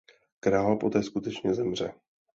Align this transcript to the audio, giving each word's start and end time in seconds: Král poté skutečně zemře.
Král 0.39 0.75
poté 0.77 1.03
skutečně 1.03 1.53
zemře. 1.53 1.93